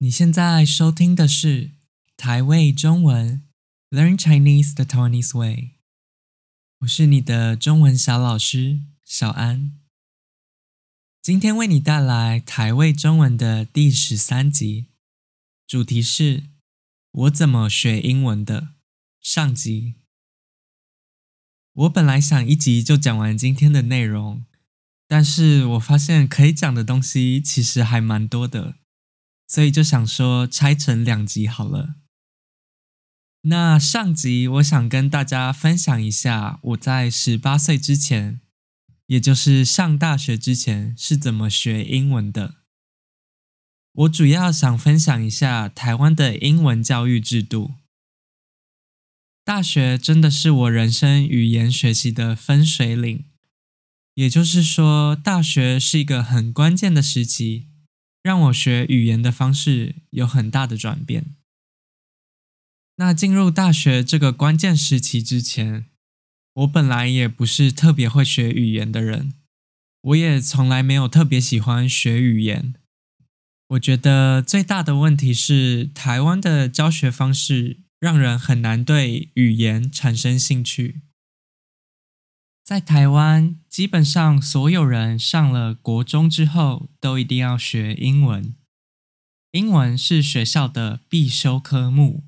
[0.00, 1.72] 你现在收听的是
[2.16, 3.42] 台味中文
[3.90, 5.72] Learn Chinese the Taiwanese Way，
[6.78, 9.76] 我是你的中文小老师小安。
[11.20, 14.86] 今天为你带来台味中文的第十三集，
[15.66, 16.44] 主题是
[17.10, 18.74] 我怎么学英文的
[19.20, 19.96] 上集。
[21.72, 24.44] 我本来想一集就讲完今天的内容，
[25.08, 28.76] 但是我发现可以讲的东西其实还蛮多的。
[29.48, 31.96] 所以就想说拆成两集好了。
[33.42, 38.40] 那上集我想跟大家分享一下我在十八岁之前，
[39.06, 42.56] 也就是上大学之前是怎么学英文的。
[43.92, 47.72] 我主要想分享一下台湾的英文教育制度。
[49.44, 53.24] 大学真的是我人生语言学习的分水岭，
[54.14, 57.68] 也就是说，大学是一个很关键的时期。
[58.28, 61.34] 让我学语言的方式有很大的转变。
[62.96, 65.86] 那进入大学这个关键时期之前，
[66.52, 69.32] 我本来也不是特别会学语言的人，
[70.02, 72.74] 我也从来没有特别喜欢学语言。
[73.68, 81.00] 我觉得最大的问题是台湾的教学方式让人很难对语言产生兴趣。
[82.62, 88.56] 在台湾，基本上所有人上了国中之后，都一定要学英文。
[89.52, 92.24] 英文是学校的必修科目，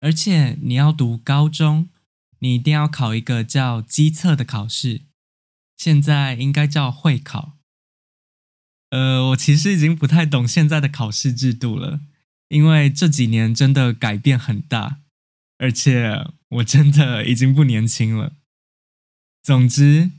[0.00, 1.88] 而且你要读高中，
[2.40, 5.02] 你一定要考一个叫基测的考试，
[5.76, 7.52] 现在应该叫会考。
[8.90, 12.00] 呃，我其实已经不太懂现在的考试制度了，
[12.48, 14.98] 因为这几年真的改变很大，
[15.58, 18.32] 而且我真的已经不年轻了。
[19.40, 20.10] 总之，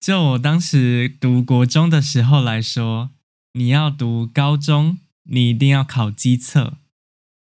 [0.00, 3.10] 就我当时读国中的时候来说，
[3.52, 6.78] 你要读高中，你一定要考基测，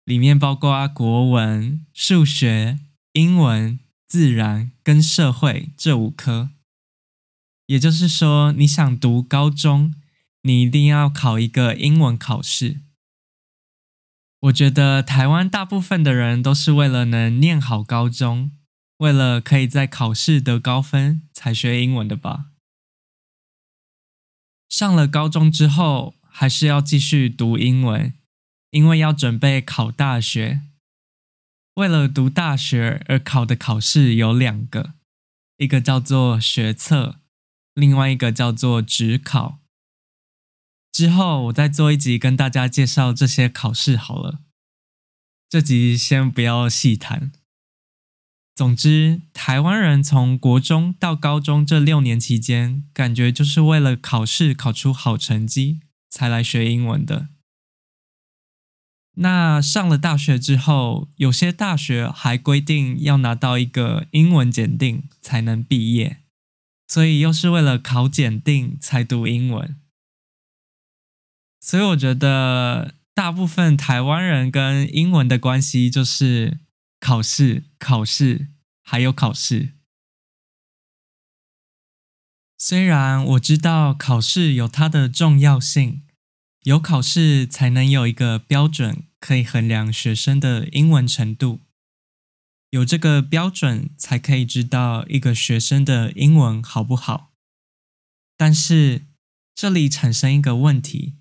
[0.04, 2.80] 里面包括国文、数学、
[3.14, 6.50] 英文、自然跟社会这五科。
[7.68, 9.94] 也就是说，你想读高中，
[10.42, 12.82] 你一定要考一个英文考试。
[14.40, 18.50] 我觉得台湾大部分的人都是为了能念好高中。
[19.00, 22.52] 为了可以在考试得高分才学英文的吧？
[24.68, 28.14] 上了高中之后，还是要继续读英文，
[28.72, 30.62] 因为要准备考大学。
[31.76, 34.96] 为了读大学而考的考试有两个，
[35.56, 37.22] 一个叫做学测，
[37.74, 39.60] 另外一个叫做指考。
[40.92, 44.40] 之后我再做一集跟大家介绍这些考试好了。
[45.48, 47.32] 这集先不要细谈。
[48.60, 57.30] 总之，台湾人从国中到高中这六年期间，感觉就是为了考试考出好成绩才来学英文的。
[59.16, 66.18] 那上了大学之后，有些大学还规定要拿到一个英文检定才能毕业，
[66.86, 69.78] 所以又是为了考检定才读英文。
[71.62, 76.60] 所以我觉得，大部分台湾人跟英文的关系就是。
[77.00, 78.48] 考试，考试，
[78.84, 79.74] 还有考试。
[82.58, 86.04] 虽然我知道考试有它的重要性，
[86.64, 91.62] 有考试才能有一个标准可以衡量学生的英文程度，
[92.72, 97.32] 有这个标准才可以知道一个学生的英文好不好。
[98.36, 99.06] 但是
[99.56, 101.19] 这里产生一个问题。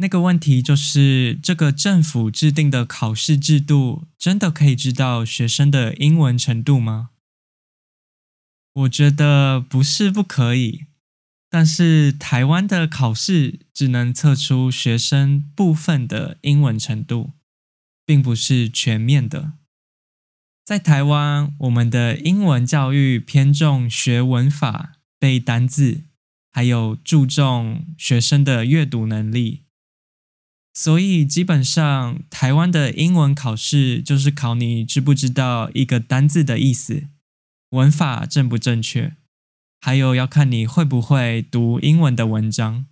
[0.00, 7.10] 那个问题就是，这个政府制定的考试制度真的可以知道学生的英文程度吗？
[8.74, 10.86] 我觉得不是不可以，
[11.50, 17.32] 但是台湾的考试只能测出学生部分的英文程度，
[18.06, 19.54] 并不是全面的。
[20.64, 26.04] 在台湾，我们的英文教育偏重学文法、背单字，
[26.52, 29.64] 还有注重学生的阅读能力。
[30.80, 37.08] 所以基本上，台湾的英文考试就是考你知不知道一个单字的意思，
[37.70, 39.16] 文法正不正确，
[39.80, 42.86] 还有要看你会不会读英文的文章。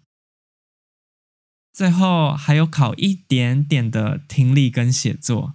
[1.73, 5.55] 最后还有考一点点的听力跟写作。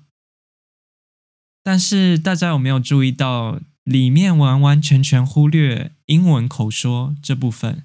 [1.62, 7.84] 但是大家有没有注意到，里面完完全全忽略英文口说这部分？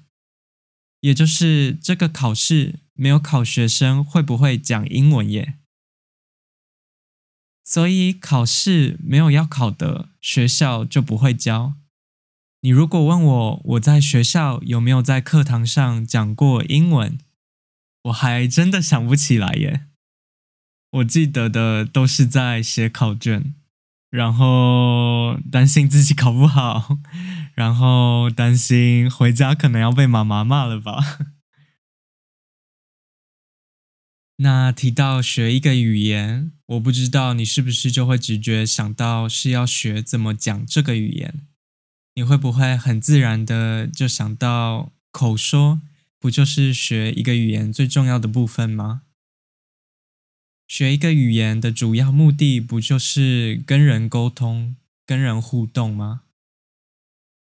[1.01, 2.86] 也就是这个考试。
[2.97, 5.55] 没有考学生会不会讲英文耶，
[7.63, 11.75] 所以考试没有要考的学校就不会教。
[12.61, 17.19] 你如果问我我在学校有没有在课堂上讲过英文，
[18.03, 19.85] 我还真的想不起来耶。
[20.89, 23.53] 我记得的都是在写考卷，
[24.09, 26.97] 然后担心自己考不好，
[27.53, 31.36] 然后担心回家可能要被妈妈骂了吧。
[34.37, 41.47] 那提到学一个语言，我不知道你是不是就会直觉想到是要学怎么讲这个语言？
[42.13, 45.81] 你会不会很自然的就想到口说，
[46.19, 49.01] 不就是学一个语言最重要的部分吗？
[50.67, 54.75] 学一个语言的主要目的不就是跟人沟通、
[55.05, 56.21] 跟人互动吗？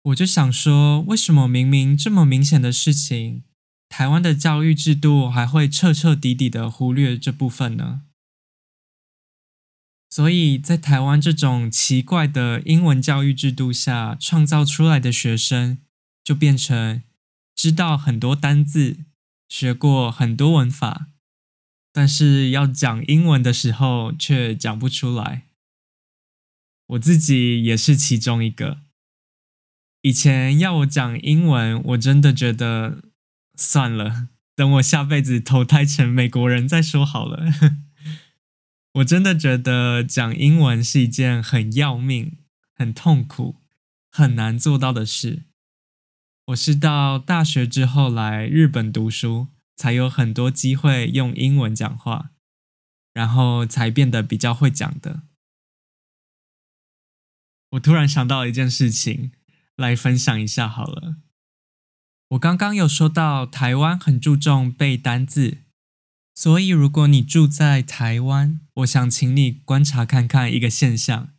[0.04, 3.42] 我就想说，为什么明明这么明显的事情，
[4.00, 8.00] 台湾的教育制度还会彻彻底底的忽略这部分呢？
[10.08, 15.76] 所以在台湾这种奇怪的英文教育制度下，创造出来的学生
[16.24, 17.02] 就变成
[17.54, 19.04] 知道很多单字，
[19.50, 21.08] 学过很多文法，
[21.92, 25.42] 但是要讲英文的时候却讲不出来。
[26.86, 28.78] 我自己也是其中一个。
[30.00, 33.09] 以前要我讲英文，我真的觉得。
[33.62, 37.44] 算了，等我下辈子投胎成美国人再说好了。
[38.94, 42.38] 我真的觉得讲英文是一件很要命、
[42.74, 43.56] 很痛苦、
[44.10, 45.44] 很难做到的事。
[46.46, 52.30] 我是到大学之后来日本读书，才有很多机会用英文讲话，
[53.12, 55.24] 然后才变得比较会讲的。
[57.72, 59.32] 我突然想到一件事情，
[59.76, 61.16] 来分享一下好了。
[62.30, 65.58] 我刚刚有说到台湾很注重背单字，
[66.32, 71.30] 所以如果你住在台湾，我想请你观察看看一个现象，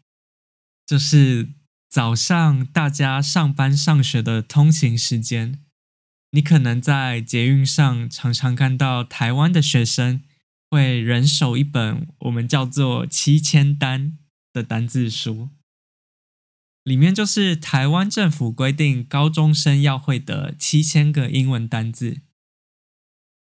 [0.85, 1.53] 就是
[1.89, 5.63] 早上大家上班上学的通勤时间，
[6.31, 10.21] 你可能在捷运上常常看到台湾的学生
[10.69, 14.17] 会人手一本我们叫做七千单
[14.51, 15.47] 的单字书。
[16.83, 22.21] 里面就是台湾政府规定高中生要会的七千个英文单字。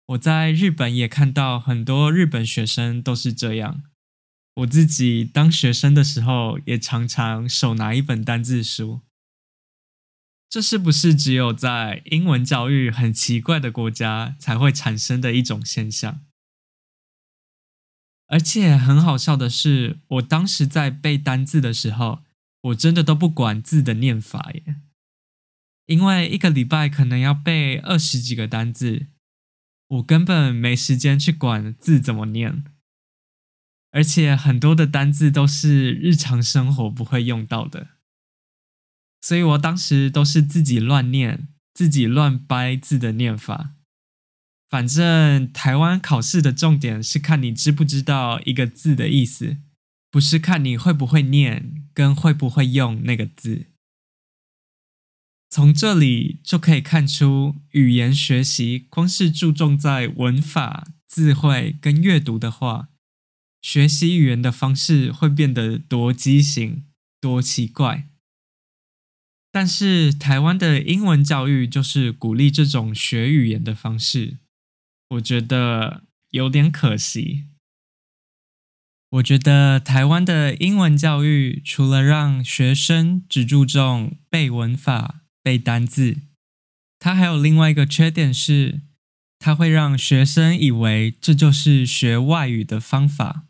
[0.07, 3.85] 我在日本也看到很多日本学生都是这样。
[4.57, 9.03] 我自己当学生的时候也常常手拿一本单字书。
[10.49, 16.23] 这是不是只有在英文教育很奇怪的国家才会产生的一种现象？
[18.27, 22.25] 而且很好笑的是，我当时在背单字的时候。
[22.61, 24.77] 我真的都不管字的念法耶，
[25.87, 29.07] 因为一个礼拜可能要背二十几个单字，
[29.89, 32.65] 我根本没时间去管字怎么念，
[33.91, 37.89] 而且很多的单字都是日常生活不会用到的，
[39.21, 43.75] 所以我当时都是自己乱念，自己乱掰字的念法。
[44.69, 49.59] 反正台湾考试的重点是看你知不知道一个字的意思。
[50.11, 53.67] 不是看你会不会念，跟会不会用那个字。
[55.51, 62.91] 从这里就可以看出，语言学习光是注重在文法、字汇跟阅读的话，
[63.61, 66.85] 学习语言的方式会变得多畸形、
[67.21, 68.09] 多奇怪。
[69.51, 74.39] 但是台湾的英文教育就是鼓励这种学语言的方式，
[75.09, 77.47] 我觉得有点可惜。
[79.11, 86.19] 我觉得台湾的英文教育除了让学生只注重背文法、背单字，
[86.99, 88.83] 它还有另外一个缺点是，
[89.39, 93.47] 它会让学生以为这就是学外语的方法。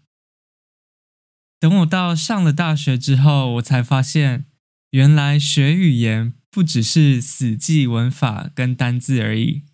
[1.59, 4.47] 等我到上了大学之后，我才发现，
[4.91, 9.65] 原来学语言不只是死记文法跟单字而已，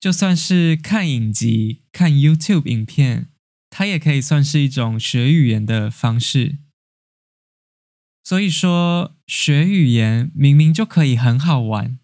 [0.00, 3.28] 就算是看影集、看 YouTube 影片。
[3.76, 6.58] 它也可以算是一种学语言的方式，
[8.22, 11.98] 所以说学语言明明就可以很好玩。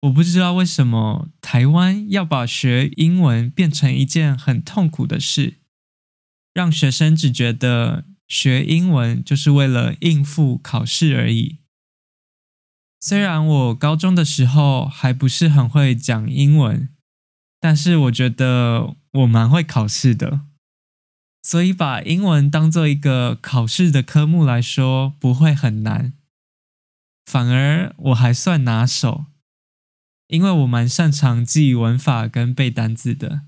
[0.00, 5.58] 我不知道为什么台湾要把学英文变成一件很痛苦的事，
[6.52, 11.58] 让学生只觉得学英文就是为了应付考试而已。
[12.98, 16.88] 虽然我高中的时候还不是很会讲英文，
[17.60, 20.49] 但是我觉得我蛮会考试的。
[21.42, 26.12] 所以，把英文当做一个考试的科目来说，不会很难。
[27.24, 29.26] 反而我还算拿手，
[30.26, 33.42] 因为我蛮擅长记文法跟背单字的。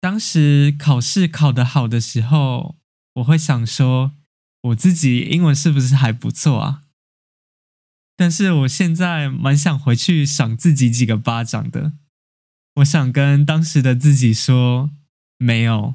[0.00, 2.76] 当时考试考得好的时候，
[3.14, 4.12] 我会想说，
[4.62, 6.82] 我自己英文是不是还不错啊？
[8.16, 11.92] 但是我现在蛮想回去赏自己几个巴掌的。
[12.76, 14.90] 我想跟当时的自己说：
[15.38, 15.94] 没有，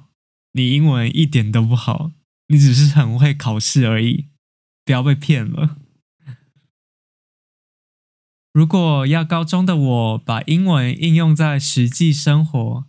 [0.55, 2.13] 你英文一点都不好，
[2.47, 4.29] 你只是很会考试而已，
[4.85, 5.75] 不要被骗了。
[8.53, 12.85] 如果要高中的我把英文应用在实际生活，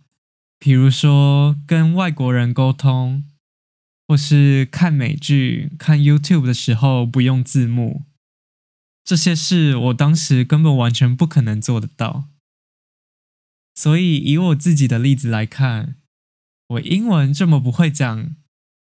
[0.57, 3.25] 比如说跟外国人沟通，
[4.07, 8.05] 或是看美剧、看 YouTube 的时候不用字幕，
[9.03, 12.29] 这些事我当时根本完全不可能做得到。
[13.75, 15.96] 所以以我自己的例子来看，
[16.77, 18.35] 我英文这么不会讲，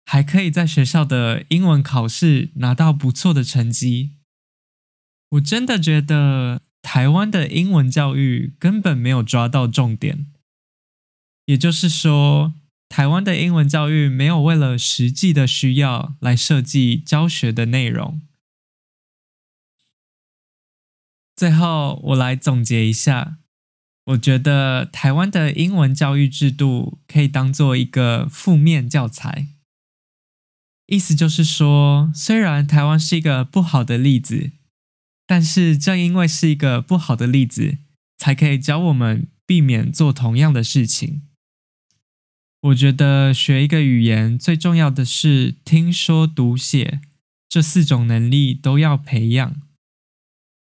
[0.05, 4.11] 还可以在学校的英文考试拿到不错的成绩。
[5.31, 10.27] 我真的觉得台湾的英文教育根本没有抓到重点，
[11.45, 12.53] 也就是说，
[12.87, 18.21] 台湾的英文教育没有为了实际的需要来设计教学的内容。
[21.35, 23.39] 最后，我来总结一下，
[24.05, 29.48] 我觉得台湾的英文教育制度可以当做一个负面教材。
[30.88, 34.51] 意思就是说，虽然台湾是一个不好的例子。
[35.25, 37.77] 但是，正因为是一个不好的例子，
[38.17, 41.22] 才可以教我们避免做同样的事情。
[42.60, 47.00] 我觉得学一个语言最重要的是听说读写
[47.48, 49.55] 这四种能力都要培养。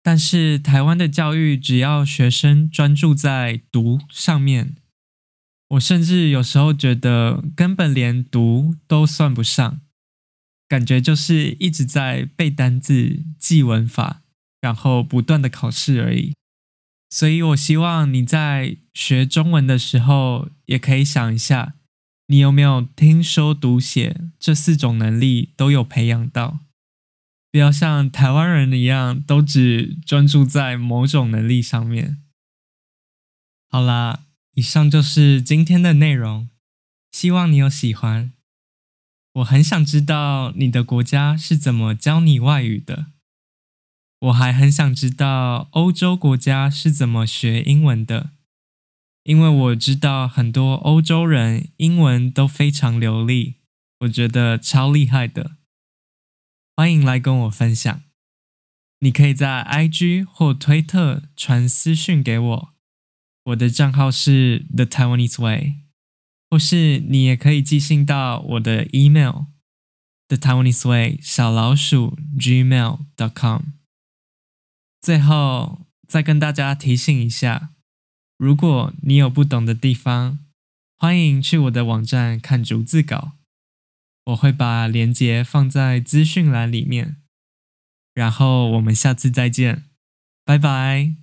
[0.03, 4.75] 但是台湾的教育只要学生专注在读上面，
[5.69, 9.81] 我甚至有时候觉得根本连读都算不上，
[10.67, 14.19] 感觉就是一直在背单字、记文法。
[14.63, 16.33] 然后不断的考试而已，
[17.09, 21.73] 所以我希望你在学中文的时候，也可以想一下，
[22.27, 26.59] 你有没有听说读写这四种能力都有培养到，
[27.53, 32.17] 不要像台湾人一样，都只专注在某种能力上面。
[33.69, 34.23] 好啦，
[34.55, 36.49] 以上就是今天的内容，
[37.11, 38.33] 希望你有喜欢。
[39.33, 43.11] 我很想知道你的国家是怎么教你外语的。
[44.21, 48.31] 我还很想知道欧洲国家是怎么学英文的，
[49.25, 53.57] 因为我知道很多欧洲人英文都非常流利，
[53.99, 55.57] 我觉得超厉害的。
[56.75, 58.01] 欢迎来跟我分享，
[58.97, 62.73] 你可以在 IG 或推特传私讯给我，
[63.43, 65.75] 我的账号是 The Taiwanese Way，
[66.49, 69.45] 或是你也可以寄信到我的 email
[70.27, 73.61] The Taiwanese Way 小老鼠 gmail.com。
[74.99, 77.69] 最后再跟大家提醒一下，
[78.39, 80.39] 如果你有不懂的地方，
[80.97, 83.33] 欢迎去我的网站看逐字稿，
[84.25, 87.17] 我会把链接放在资讯栏里面。
[88.13, 89.85] 然后我们下次再见，
[90.45, 91.22] 拜拜。